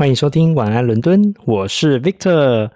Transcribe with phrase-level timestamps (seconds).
[0.00, 2.70] 欢迎收听晚安伦敦，我是 Victor。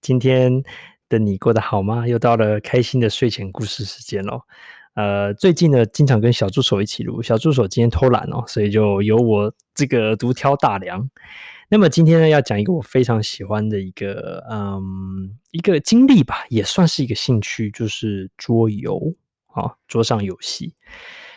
[0.00, 0.62] 今天
[1.08, 2.06] 的你过得好吗？
[2.06, 4.40] 又到了开心的睡前故事时间喽。
[4.94, 11.10] 呃，最近呢，经常跟小助手一起录，小助手今天偷懒哦，所以就由我这个独挑大梁。
[11.68, 19.02] 那么今天呢，要讲一个我非常喜欢的一个，嗯，一个经历吧，也算是一个兴趣，就是桌游
[19.48, 20.72] 啊，桌上游戏。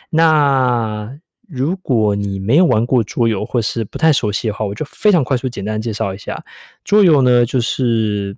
[0.08, 1.18] 那
[1.52, 6.42] 如果你没有玩过桌游，或是不太熟悉的话，我就非常快速简单介绍一下
[6.82, 8.34] 桌游呢，就是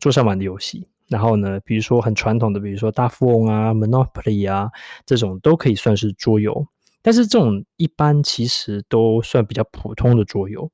[0.00, 0.84] 桌上玩的游戏。
[1.06, 4.68] 然后呢，比如说很传统的，比如说大富翁啊、Monopoly 啊
[5.04, 6.66] 这种，都可以算是桌游。
[7.02, 10.68] 但是这种一般其实都算比较普通的桌游。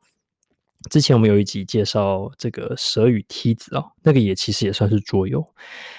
[0.91, 5.47] 之前我们有一集介绍这个蛇与梯子哦，那个也其实也算是桌游。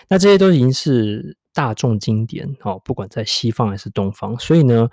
[0.08, 4.90] 那这些都已经是大众经典哦，不管在西方还是东方，所以呢。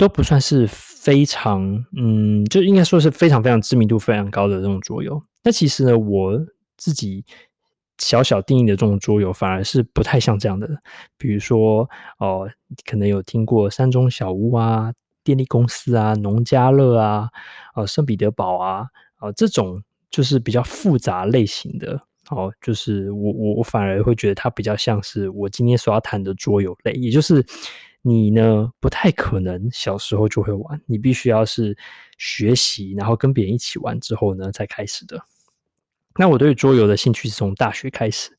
[0.00, 5.22] 都不算是非常，嗯，就应该说是非常非常知名度非常高的这种桌游。
[5.44, 6.40] 那其实呢，我
[6.78, 7.22] 自己
[7.98, 10.66] 小小定义的这种桌游，反而是不太像这样的。
[11.18, 11.86] 比如说，
[12.18, 12.48] 哦，
[12.86, 14.90] 可能有听过山中小屋啊、
[15.22, 17.28] 电力公司啊、农家乐啊、
[17.74, 18.86] 哦，圣彼得堡啊，
[19.20, 22.00] 哦，这种就是比较复杂类型的。
[22.30, 27.44] 哦，就是我我我反而会觉得它比较像是我今天所要谈的桌游类，也就是。
[28.02, 31.76] 你呢，不太可能小时候就会玩，你必须要是
[32.16, 35.22] 学习，然后跟别人一起玩之后呢，才开始的。
[36.16, 38.30] 那我对桌游的兴趣是从大学开始，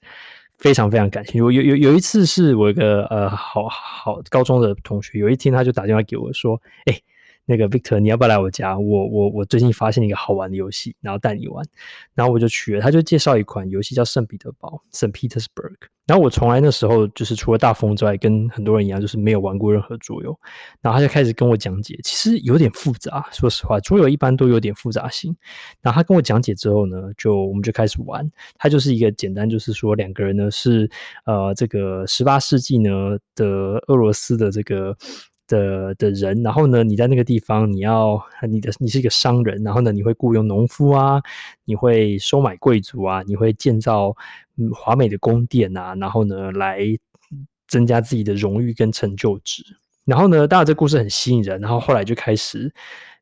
[0.58, 1.38] 非常非常感兴趣。
[1.40, 7.02] 有有有一次是我一个呃好好高中的同学，有一天他就打电话给我说：“哎、”
[7.46, 8.78] 那个 Victor，你要不要来我家？
[8.78, 11.66] 我我我最近发现一个好玩的游戏，然后带你玩。
[12.14, 15.12] 然后我就去了，他就介绍一款游戏叫圣彼得堡 （St.
[15.12, 15.76] Petersburg）。
[16.08, 20.38] 然后我从来那时候就是除了大风之外，跟很多人一样，就是没有玩过任何桌游。
[20.82, 23.26] 然后他就开始跟我讲解，其实有点复杂。
[23.32, 25.34] 说实话，桌游一般都有点复杂性。
[25.82, 28.28] 然后他跟我讲解之后呢，就我们就开始玩。
[28.58, 30.90] 他就是一个简单，就是说两个人呢是
[31.26, 33.46] 呃这个十八世纪呢的
[33.88, 34.96] 俄罗斯的这个。
[35.48, 41.22] 的的人，然后呢，你在那个地方，你要你的你是一个商人，然后呢，你会雇佣农夫啊，
[41.66, 44.16] 你会收买贵族啊，你会建造
[44.74, 46.80] 华美的宫殿啊，然后呢，来
[47.68, 49.64] 增加自己的荣誉跟成就值。
[50.06, 52.74] 然后呢，当然这故事很吸引人，然后后来就开始。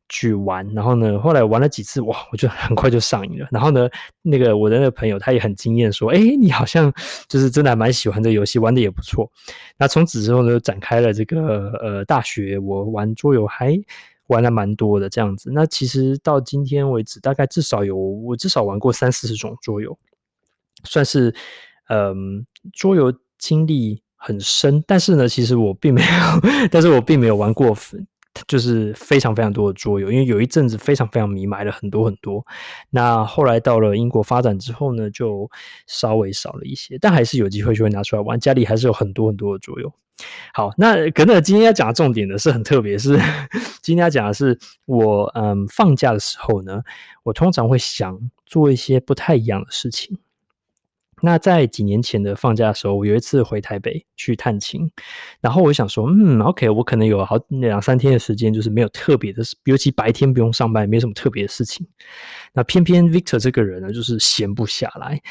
[0.09, 3.47] 去玩，然后呢，后来玩了几次，哇，我就很快就上瘾了。
[3.51, 3.87] 然后呢，
[4.23, 6.91] 那个我的那个朋友他也很惊艳，说：“哎，你好像
[7.27, 9.31] 就是真的还蛮喜欢这游戏，玩的也不错。”
[9.77, 13.79] 那从此之后呢，展开了这个呃大学，我玩桌游还
[14.27, 15.51] 玩了蛮多的这样子。
[15.53, 19.97] 那其实到今天为止，大概至少有我至少玩过三四十种桌游，
[20.83, 21.33] 算是
[21.89, 24.83] 嗯桌游经历很深。
[24.87, 27.75] 但是呢，其实我并没有， 但是我并没有玩过。
[28.47, 32.43] 就是非常非常多的桌游，因为有一阵子非常非常迷，买了很多很多。
[32.89, 35.49] 那后来到了英国发展之后呢，就
[35.87, 38.39] 稍微少了一些，但还是有机会就会拿出来玩。
[38.39, 39.91] 家里还是有很多很多的桌游。
[40.53, 43.17] 好，那可能今天要讲的重点呢是很特别，是
[43.81, 46.81] 今天要讲的是我嗯放假的时候呢，
[47.23, 50.17] 我通常会想做一些不太一样的事情。
[51.21, 54.89] 那在几年前的放假的时候，我有一次回台北去探亲，
[55.41, 61.85] 然后我想说，嗯，OK，我可能有好两三天的时间，就是没有特别的事，尤其白天不用上班，没什么特别的事情。
[62.53, 65.21] 那偏偏 Victor 这个人呢，就是闲不下来，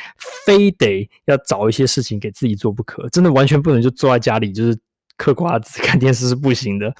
[0.44, 4.78] 非得要找一些事情给自己做不可，真的完全不能就坐在家里就是
[5.16, 6.94] 嗑瓜子 看电视是不行的。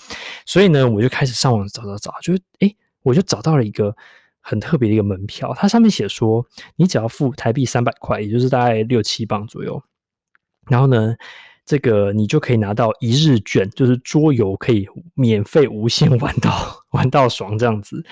[0.47, 3.95] 所以呢，我就开始上网找找找，就诶，我就找到了一个。
[4.41, 6.45] 很特别的一个门票，它上面写说，
[6.77, 9.83] 你只要付台币三百块，也就是大概六七磅左右，
[10.69, 11.15] 然后呢，
[11.65, 18.05] 这个你就可以拿到一日券，就是桌游可以免费无限玩到玩到爽这样子。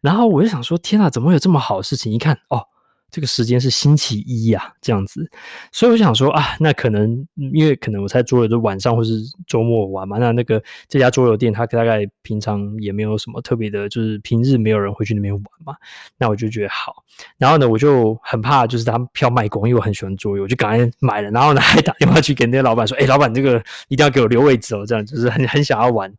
[0.00, 2.12] 然后我就想说，天哪，怎么会有这么好的事情？
[2.12, 2.66] 一看，哦。
[3.14, 5.30] 这个时间是星期一呀，这样子，
[5.70, 15.76] 所以我想说啊，那可能因为可能我在桌游的晚上或是周末玩嘛，那那个这家桌游店它大概平常也没有什么特别的，就是平日没有人会去那边玩嘛，
[16.18, 17.04] 那我就觉得好，
[17.38, 26.12] 然后呢，我就很怕就是他票卖光，因为我很喜欢桌游，我就赶快买了，然后呢还打电话去给那个老板说，哎，老板，这个一定要给我留位置哦，这样就是很很想要玩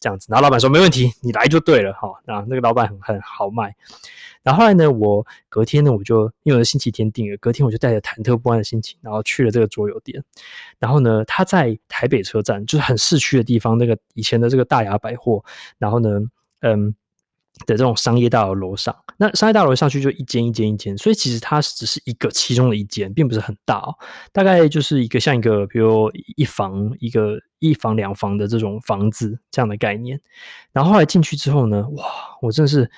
[0.00, 1.92] 这样子，然后老板说没问题，你来就对了。
[1.92, 3.72] 哈，那那个老板很很豪迈。
[4.42, 10.22] 然后后来呢，我隔天呢，我就因为是星期天订了，隔天我就带着忐忑不安的心情，然后去了这个桌游店。
[10.78, 15.44] 然后呢，他在台北车站，就是很市区的地方，那个以前的这个大雅百货，
[15.76, 16.20] 然后呢，
[16.60, 16.94] 嗯
[17.66, 18.96] 的这种商业大楼楼上。
[19.18, 23.94] 那商业大楼上去就一间一间一间，所以其实它只是一个其中的一间，并不是很大哦，
[24.32, 30.18] 大概就是一个像一个，比如一房一个一房两房的这种房子这样的概念。
[30.72, 32.04] 然后后来进去之后呢，哇，
[32.40, 32.90] 我真的是。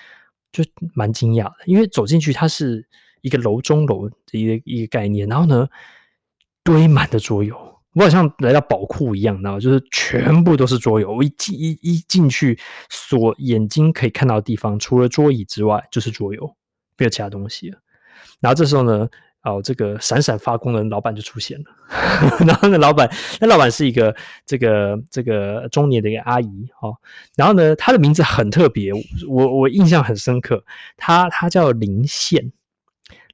[0.53, 0.63] 就
[0.95, 2.87] 蛮惊讶的，因为走进去它是
[3.23, 5.67] 一个楼中楼的一个一个概念，然后呢，
[6.63, 7.57] 堆满的桌游，
[7.95, 11.13] 我好像来到宝库一样，然后就是全部都是桌游。
[11.13, 12.59] 我一进一一进去，
[12.91, 16.47] 所眼睛可以看到的地方，除了桌椅之外，就是桌游，
[16.99, 17.79] 没有其他东西了。
[18.41, 19.09] 然后这时候呢，
[19.43, 21.65] 哦，这个闪闪发光的老板就出现了。
[22.47, 23.11] 然后那老板，
[23.41, 24.15] 那老板是一个
[24.47, 26.97] 这个这个中年的一个阿姨哦。
[27.35, 28.93] 然后呢，她的名字很特别，
[29.29, 30.65] 我我印象很深刻。
[30.97, 32.53] 她她叫林羡，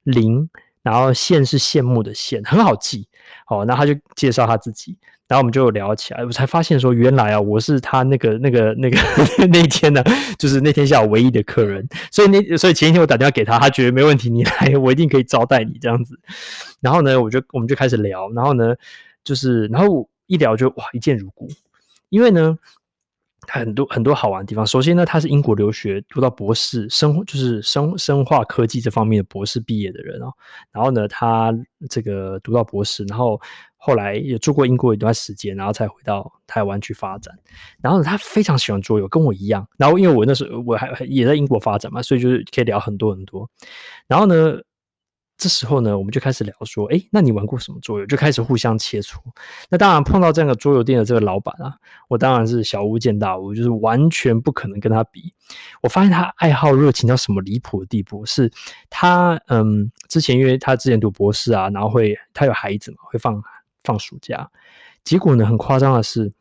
[0.03, 0.49] 林，
[0.83, 3.07] 然后羡是羡慕的羡，很好记。
[3.49, 4.97] 哦，那她就介绍她自己，
[5.29, 8.99] 然后我们就聊起来，我才发现说，原来啊，我是他那个那个那个
[9.53, 10.03] 那一天呢，
[10.39, 16.19] 就是那天下午唯一的客人，所以那所以前一天我打电话给他，他觉得没问题，你来，我一定可以招待你这样子。
[16.81, 18.75] 然后呢，我就我们就开始聊，然后呢，
[19.23, 21.47] 就是然后一聊就哇一见如故，
[22.09, 22.59] 因为呢。
[23.49, 24.67] 很多很多好玩的地方。
[24.67, 30.33] 首先呢，他是英国留学，读到博士，生就是生生化科技这方面的博士毕业的人哦。
[30.73, 31.53] 然后呢，他
[31.89, 33.41] 这个读到博士，然后
[33.77, 37.35] 后来也住过英国一段时间，然后才回到台湾去发展。
[37.81, 39.67] 然后呢，他非常喜欢桌游，跟我一样。
[39.77, 43.49] 然后因为我那时候我还也在英国发展嘛，所以就是可以聊很多很多。
[44.07, 44.59] 然后呢。
[45.39, 48.07] 这时候呢，我们就开始聊说，哎，那你玩过什么桌游？
[48.07, 49.19] 就开始互相切磋。
[49.71, 51.77] 那当然碰到这样的桌游店的这个老板啊，
[52.09, 55.33] 我当然是小巫见大巫，就是完全不可能跟他比。
[55.81, 58.51] 我发现他爱好热情到什么离谱的地步，是
[58.91, 63.41] 他嗯，之前因为他之前读博士啊，然后会他有孩子嘛，会放
[63.85, 64.51] 放暑假。
[65.05, 66.33] 结果呢，很夸张的是，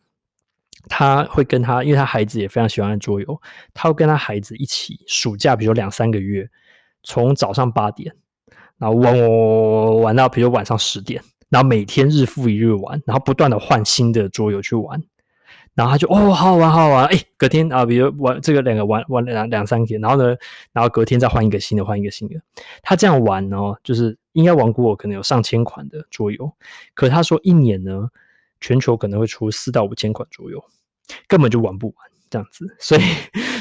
[0.90, 3.40] 他会跟他，因为他孩子也非常喜欢桌游，
[3.76, 6.50] 他会跟他孩子一起暑假，比如两三个月，
[7.04, 8.16] 从早上八点。
[8.78, 15.02] 然后玩玩玩玩到，比如晚上十点，然后每天日复一日玩，然后不断的换新的桌游去玩，
[15.74, 20.36] 然后他就哦，好好玩，好好玩，哎，隔天啊，比如玩这个两个玩玩两两三天，然后呢，
[20.74, 22.36] 然后隔天再换一个新的，换一个新的，
[22.82, 26.52] 他这样玩哦，就是应该玩过可能有上千款的桌游，
[26.94, 28.10] 可他说一年呢，
[28.60, 30.64] 全球可能会出四到五千款桌游，
[31.28, 31.96] 根本就玩不完。
[32.30, 33.02] 这样子，所以，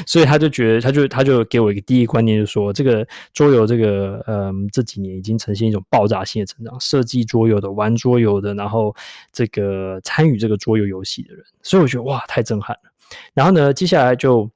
[0.06, 8.94] 所以他就觉得，他就他就给我一个第一观念，就是说，这个桌游，这个嗯，这几年已经呈现一种爆炸性的成长，设计桌游的、玩桌游的，然后
[9.32, 12.90] 这个参与这个桌游游戏的人，所以我觉得哇，太震撼了。
[13.34, 14.50] 然后呢，接下来就。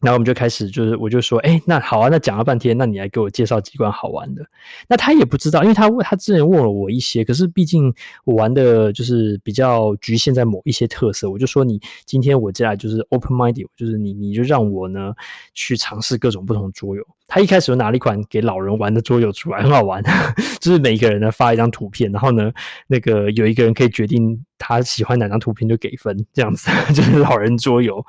[0.00, 4.44] 然后我们就开始，就是我就说，哎，那好啊，那讲了半天，那你来给我介绍几款好玩的。
[4.88, 7.92] 那他也不知道，因为他他之前问了我一些，可是毕竟
[8.24, 15.12] 我玩的就是比较局限在某一些特色，我就说你今天我接下来就是 open minded，就是你你就让我呢
[15.54, 17.04] 去尝试各种不同桌游。
[17.28, 20.02] 他一开始就拿了一款给老人玩的桌游出来，很好玩，
[20.60, 22.50] 就是每一个人呢发一张图片，然后呢，
[22.86, 28.02] 那个有一个人可以决定他喜欢哪张图片就给分，这样子 就是老人桌游。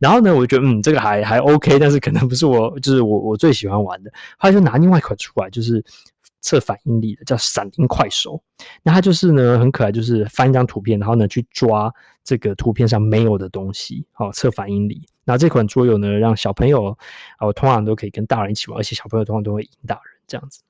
[0.00, 4.10] 然后呢，我觉得嗯，这个还还 OK，但是可能不是我就是我我最喜欢玩的。
[4.36, 5.80] 后来就拿另外一款出来，就是
[6.40, 8.42] 测反应力的，叫闪灵快手。
[8.82, 11.92] 那它就是呢很可爱，就是翻一张图片，然后呢去抓
[12.24, 15.06] 这个图片上没有的东西，好测反应力。
[15.28, 16.96] 那这款桌游呢，让小朋友
[17.38, 20.62] 哦，通常都可以跟大人一起玩，而且小朋友通常都会赢大人这样子。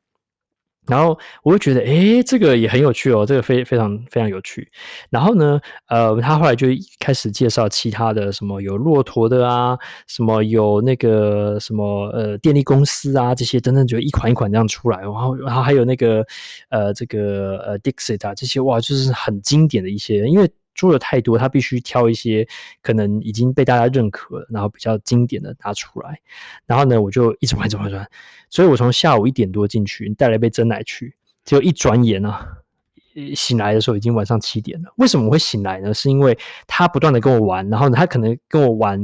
[0.89, 4.67] 然后我就觉得，诶，这个也很有趣哦，这个非非常非常有趣。
[5.11, 6.67] 然后呢，呃，他后来就
[6.99, 9.79] 开始介绍其他的，什么有骆驼的啊，
[10.09, 14.99] 什么有那个什么呃电力公司啊，这些等等，就一款一款这样出来。
[14.99, 16.27] 然后，然后还有那个
[16.71, 20.51] 呃这个呃 Dixit 啊，这些哇，就是很经典的一些，因为。
[20.79, 22.47] 桌游太多，他必须挑一些
[22.81, 26.17] 可能已经被大家认可，然后比较经典的拿出来。
[26.67, 28.09] 然后呢，我就一直玩，一直玩，一直玩。
[28.49, 31.13] 所以我从下午一点多进去，带了一杯珍奶去，
[31.45, 32.47] 结果一转眼啊，
[33.35, 34.93] 醒来的时候已经晚上七点了。
[34.99, 35.93] 为什么我会醒来呢？
[35.93, 39.01] 是因为他不断的跟我玩，然后呢，他可能跟我玩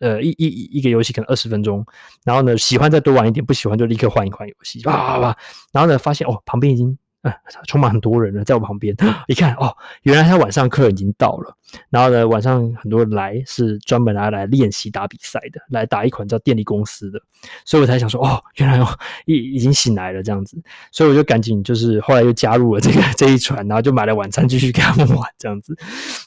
[0.00, 1.82] 呃一一一个游戏可能二十分钟，
[2.22, 5.36] 然后呢，喜欢再多玩一点，不喜欢就立刻换一款游戏，哇哇哇！
[5.72, 6.98] 然后呢，发现哦，旁边已经。
[7.24, 7.34] 啊，
[7.66, 8.94] 充满很多人了，在我旁边
[9.26, 11.56] 一看，哦，原来他晚上客人已经到了。
[11.90, 17.20] 然后呢，晚上很多人来是专门拿来练习打比赛的，来打一款叫电力公司的。
[17.64, 18.86] 所以我才想说，哦，原来哦，
[19.24, 20.56] 已已经醒来了这样子。
[20.92, 25.76] 所以我就赶紧就是后来又加入了这个 这一船，然后就买了晚餐继续跟他们玩这样子。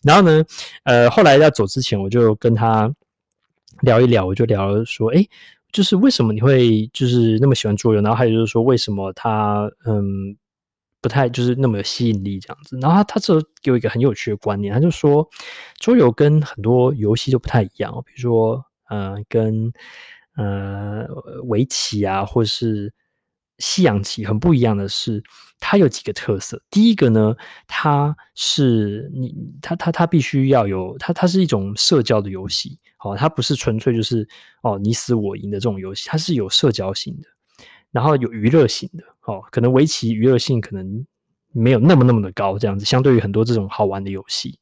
[0.04, 0.44] 然后呢，
[0.84, 2.94] 呃，后来要走之前，我就跟他
[3.82, 5.30] 聊一聊，我就聊说，诶，
[5.72, 8.02] 就是为什么你会就是那么喜欢桌游？
[8.02, 10.36] 然后还有就是说，为什么他嗯。
[11.08, 15.26] 不太就是那么有吸引力这样子，然后他他这给我一个很有趣的观念，他就说
[15.80, 19.72] 桌游跟很多游戏都不太一样哦，比如说呃跟
[20.36, 21.08] 呃
[21.46, 22.94] 围棋啊，或是
[23.60, 25.24] 西洋棋很不一样的是，
[25.60, 26.62] 它有几个特色。
[26.70, 27.34] 第一个呢，
[27.68, 34.28] 它是你，它它它必须要有，它它是一种社交的游戏，哦，它不是纯粹就是
[34.62, 37.30] 哦你死我赢的这种游戏，它是有社交性的，
[37.98, 41.04] 然后有娱乐性的，哦，可能围棋娱乐性可能
[41.52, 44.60] 没有那么那么的高，这样子，相对于很多这种好玩的游戏。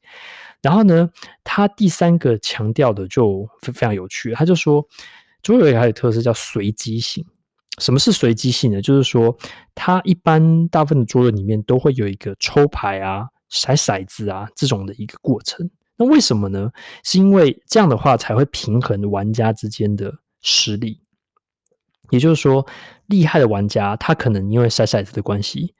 [0.62, 1.10] 然后呢，
[1.44, 4.82] 它第三个强调的就非常有趣，他就说
[5.42, 7.22] 桌游还有特色叫随机性。
[7.78, 8.80] 什么是随机性呢？
[8.80, 9.36] 就是说，
[9.74, 15.68] 它一般大部分的桌游里面都会有一个抽牌啊、骰骰子啊这种的一个过程。
[15.98, 16.70] 那为什么呢？
[17.04, 20.98] 是因为这样的话才会平衡玩家之间的实力。
[22.10, 22.64] 也就是说，
[23.08, 25.72] 厉害的玩家他可能因为晒晒子的关系，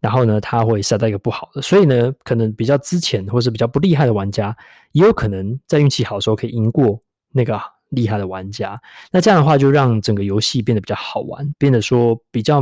[0.00, 4.56] 然后呢他会晒到一个不好的，所以呢可能比较之前或是比较不厉害的玩家，
[4.92, 7.00] 也有可能在运气好的时候可以赢过
[7.32, 7.60] 那个。
[7.90, 8.80] 厉害的玩家，
[9.12, 12.60] 那这样的话就让整个游戏变得比较好玩，变得说比较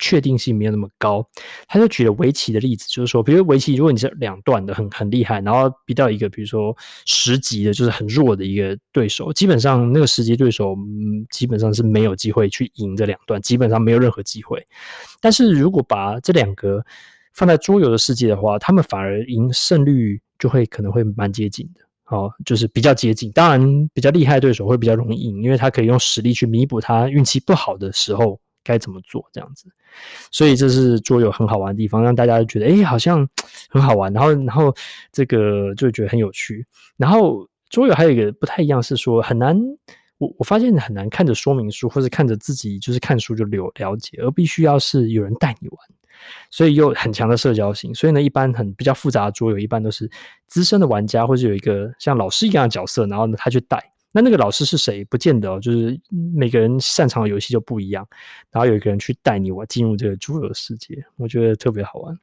[0.00, 1.24] 确定性没有那么高。
[1.68, 6.76] 他就举了围棋的例子，就是说，比如围棋，如果你是两段的很很厉害，然后比到一个比如说
[7.06, 14.66] 十级的，就是很弱的一个对手，基本上那个十级对手，嗯，基本上是没有机会去赢这两段，基本上没有任何机会。
[15.20, 16.84] 但是如果把这两个
[17.34, 21.80] 放在桌游的世界的话，他们反而赢胜率就会可能会蛮接近的。
[22.06, 29.66] 哦，就是比较接近，当然比较厉害对手会比较容易赢，因为他可以用实力去弥补他运气不好的时候该怎么做这样子，
[30.30, 33.28] 所以这是桌游很好玩的地方，让大家觉得诶好像
[33.68, 34.74] 很好玩，然后然后
[35.12, 36.66] 这个就觉得很有趣。
[36.96, 39.58] 然后桌游还有一个不太一样是说很难，
[40.18, 45.78] 我我发现很难看着说明书或者看着自己就是看书就了了解，而必须要是有人带你玩。
[46.50, 50.10] 所以有很强的社交性，所以呢，一般很比较复杂的桌游，一般都是
[50.48, 53.82] 资深的玩家，或者有一个像老师一样的角色，然后呢，他去带。
[54.12, 55.04] 那那个老师是谁？
[55.04, 58.06] 不见得哦，就是每个人擅长的游戏就不一样，
[58.50, 62.18] 然后有一个人去带你玩进入这个桌游的世界，我觉得特别好玩。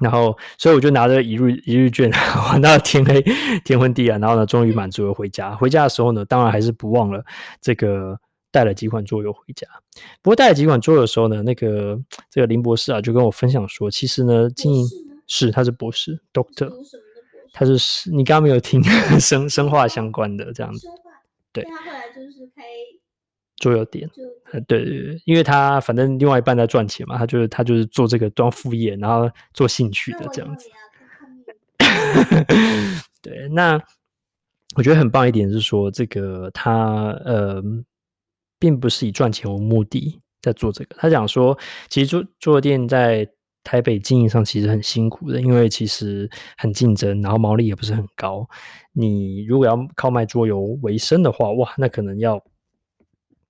[0.00, 2.10] 然后，所以我就拿着一日一日券
[2.50, 3.22] 玩到天黑
[3.64, 5.54] 天昏地暗，然后呢，终于满足了回家。
[5.54, 7.24] 回家的时候呢，当然还是不忘了
[7.60, 8.18] 这个。
[8.54, 9.66] 带了几款桌游回家，
[10.22, 14.86] 不过带了几款桌游的时候呢，那个这个林博士啊就跟我分享说，其实呢，经营
[15.26, 16.70] 是他是博士，Doctor，
[17.54, 18.82] 他是你刚刚没有听
[19.18, 20.86] 生生化相关的这样子，
[21.52, 22.62] 对，他后来就是开
[23.56, 24.10] 桌游店，
[24.66, 30.68] 对对对，因为他反正另外一半在赚钱嘛，他就是他就是做这个当副业，然后做兴趣的这样子。
[33.22, 33.80] 对，那
[34.76, 37.62] 我觉得很棒一点是说，这个他呃。
[38.56, 40.96] 并不是以赚钱为目的在做这个。
[40.98, 41.58] 他讲说，
[41.90, 43.28] 其实做桌游店在
[43.64, 48.48] 台北经营上其实很辛苦的，因为其实很竞争，然后毛利也不是很高。
[48.92, 52.40] 你如果要靠卖桌游为生的话，哇，那可能要。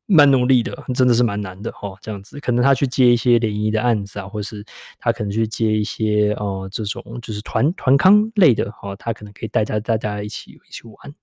[0.07, 1.97] 蛮努力的，真的是蛮难的哦。
[2.03, 4.63] 这样子，可能他去接一些联谊的案子啊，或是
[4.99, 11.15] 他可能去接一些呃这种就是团团康类的哦，他可能可以带着大家一起一起玩。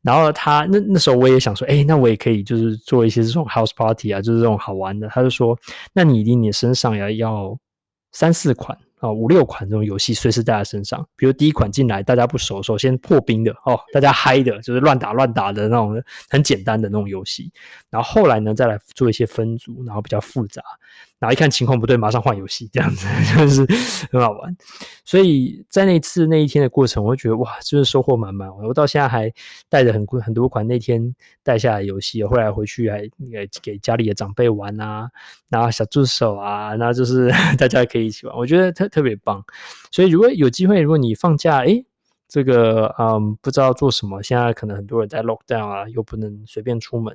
[0.00, 5.08] 然后他那那时候我也想说，哎，那我也可以就是做一些这种 house party 啊，就是这种好玩的。
[5.08, 5.58] 他就说，
[5.92, 7.58] 那你一定你身上要要
[8.12, 8.76] 三四款。
[9.00, 15.98] 啊，五六款这种游戏随时带在身上，比如第一款进来大家不熟，首先破冰的哦，大家嗨的，就是乱打乱打的那种
[16.28, 17.50] 很简单的那种游戏，
[17.88, 20.62] 然后后来呢再来做一些分组，然后比较复杂。
[21.20, 23.06] 然后一看情况不对，马上换游戏，这样子
[23.38, 23.66] 就是
[24.10, 24.56] 很好玩。
[25.04, 28.48] 所以在那次那一天的过程，我会觉得哇，就是收获满满。
[28.56, 29.30] 我到现在还
[29.68, 33.06] 带着很很多款那天带下来游戏，后来回去还
[33.62, 35.10] 给家里的长辈玩啊，
[35.50, 39.44] 然后小助手啊，然后就是 大家可以一起玩，我觉得特特别棒。
[39.90, 41.84] 所以如果有机会，如果你放假，诶
[42.28, 47.14] 这个嗯，不知道做什么，现在可能很多人在 lockdown 啊，又不能随便出门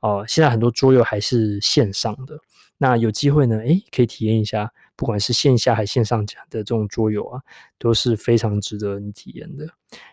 [0.00, 2.38] 哦、现在很多桌游还是线上的。
[2.78, 7.40] 那有机会呢，诶，可以体验一下，不管是线下还线上讲的这种桌游啊，
[7.78, 9.66] 都是非常值得你体验的。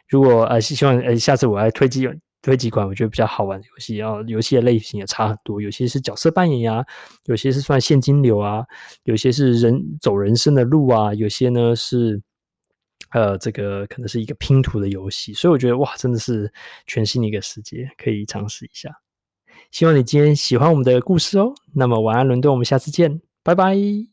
[0.08, 2.08] 如果呃，希望呃，下次我来推几
[2.42, 6.86] 推几款我觉得比较好玩的游戏，然后游戏的类型也差很多，有些是角色扮演呀、啊，
[7.26, 8.66] 有些是算现金流啊，
[9.04, 12.22] 有些是人走人生的路啊，有些呢是
[13.12, 16.52] 呃，这个可能是一个拼图的游戏，所以我觉得哇，真的是
[16.86, 18.90] 全新的一个世界，可以尝试一下。
[19.74, 21.52] 希望你今天喜欢我们的故事哦。
[21.74, 24.13] 那么晚安，伦敦，我们下次见，拜拜。